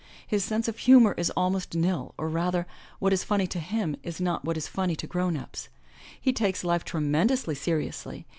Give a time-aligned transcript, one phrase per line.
[0.25, 2.65] His sense of humor is almost nil, or, rather,
[2.97, 5.69] what is funny to him is not what is funny to grown ups.
[6.19, 8.25] He takes life tremendously seriously.